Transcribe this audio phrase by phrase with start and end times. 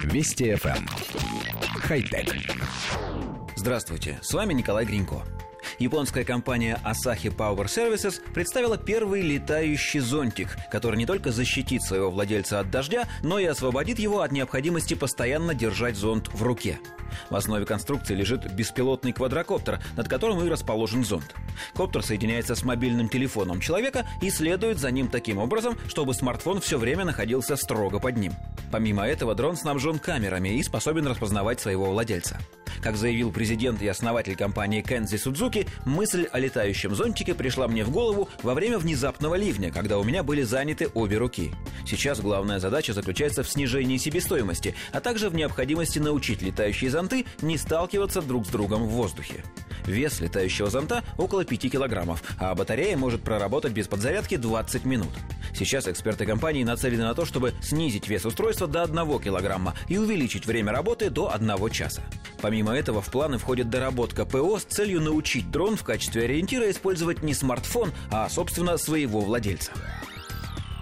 [0.00, 0.76] Вести FM.
[0.76, 0.86] Эм.
[1.80, 2.34] Хай-тек.
[3.56, 5.22] Здравствуйте, с вами Николай Гринько.
[5.78, 12.60] Японская компания Asahi Power Services представила первый летающий зонтик, который не только защитит своего владельца
[12.60, 16.78] от дождя, но и освободит его от необходимости постоянно держать зонт в руке.
[17.30, 21.34] В основе конструкции лежит беспилотный квадрокоптер, над которым и расположен зонт.
[21.74, 26.78] Коптер соединяется с мобильным телефоном человека и следует за ним таким образом, чтобы смартфон все
[26.78, 28.32] время находился строго под ним.
[28.72, 32.38] Помимо этого, дрон снабжен камерами и способен распознавать своего владельца.
[32.80, 37.90] Как заявил президент и основатель компании Кензи Судзуки, мысль о летающем зонтике пришла мне в
[37.90, 41.52] голову во время внезапного ливня, когда у меня были заняты обе руки.
[41.86, 47.58] Сейчас главная задача заключается в снижении себестоимости, а также в необходимости научить летающие зонты не
[47.58, 49.44] сталкиваться друг с другом в воздухе.
[49.86, 55.12] Вес летающего зонта около 5 килограммов, а батарея может проработать без подзарядки 20 минут.
[55.54, 60.46] Сейчас эксперты компании нацелены на то, чтобы снизить вес устройства до 1 килограмма и увеличить
[60.46, 62.02] время работы до 1 часа.
[62.40, 67.22] Помимо этого, в планы входит доработка ПО с целью научить дрон в качестве ориентира использовать
[67.22, 69.72] не смартфон, а, собственно, своего владельца.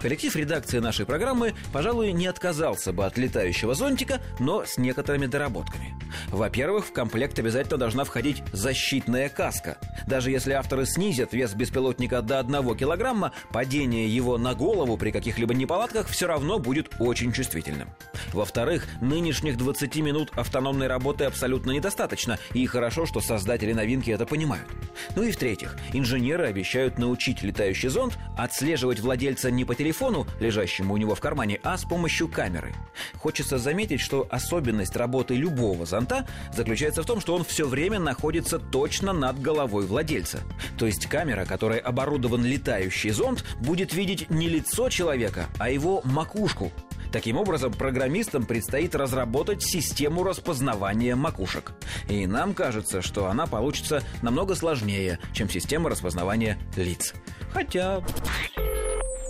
[0.00, 5.94] Коллектив редакции нашей программы, пожалуй, не отказался бы от летающего зонтика, но с некоторыми доработками.
[6.28, 9.78] Во-первых, в комплект обязательно должна входить защитная каска.
[10.06, 15.52] Даже если авторы снизят вес беспилотника до 1 килограмма, падение его на голову при каких-либо
[15.52, 17.88] неполадках все равно будет очень чувствительным.
[18.32, 24.68] Во-вторых, нынешних 20 минут автономной работы абсолютно недостаточно, и хорошо, что создатели новинки это понимают.
[25.16, 30.96] Ну и в-третьих, инженеры обещают научить летающий зонд отслеживать владельца не по телефону, лежащему у
[30.98, 32.74] него в кармане, а с помощью камеры.
[33.14, 38.58] Хочется заметить, что особенность работы любого зонта заключается в том, что он все время находится
[38.58, 40.40] точно над головой владельца.
[40.76, 46.70] То есть камера, которой оборудован летающий зонд, будет видеть не лицо человека, а его макушку.
[47.10, 51.72] Таким образом, программистам предстоит разработать систему распознавания макушек.
[52.10, 57.14] И нам кажется, что она получится намного сложнее, чем система распознавания лиц.
[57.54, 58.02] Хотя...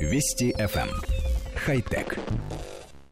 [0.00, 0.88] Вести FM.
[0.88, 1.02] Эм.
[1.54, 2.18] Хай-тек.